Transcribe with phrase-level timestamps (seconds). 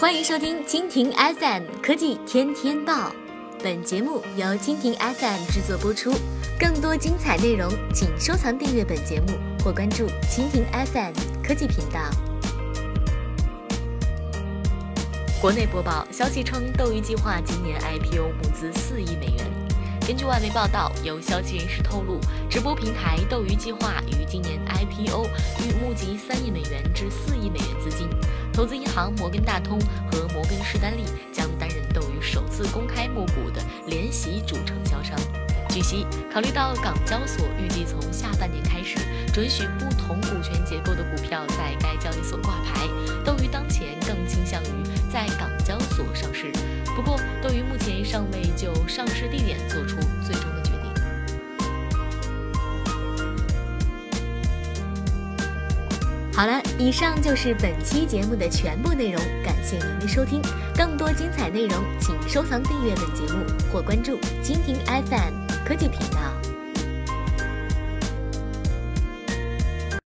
[0.00, 3.10] 欢迎收听蜻蜓 FM 科技天天报，
[3.60, 6.12] 本节目由蜻蜓 FM 制作播出。
[6.56, 9.26] 更多精彩内容，请收藏订阅本节目
[9.58, 11.12] 或关注蜻蜓 FM
[11.42, 12.00] 科技频道。
[15.40, 19.44] 国内播报消息称，斗鱼计划今年 IPO 募资四亿美元。
[20.06, 25.26] 根据外媒报道，有消息人士透露，直播平台斗鱼计划于今年 IPO，
[25.66, 28.08] 欲募集三亿美元至四亿美元资金。
[28.58, 29.78] 投资银行摩根大通
[30.10, 35.16] 和摩根士丹利将担任斗鱼首次公开募股的联席主承销商。
[35.68, 38.98] 据悉，考虑到港交所预计从下半年开始
[39.32, 42.88] 准许不同股权结构的股票在该交易所挂牌，
[43.24, 46.50] 斗鱼当前更倾向于在港交所上市。
[46.96, 50.50] 不过，斗鱼目前尚未就上市地点做出最终
[56.38, 60.40] 好了，以上就是本期节目的全部内容，感谢您的收听。
[60.76, 66.57] 更多精彩内容，请收藏订阅本节目或关注蜻蜓 FM 科技频道。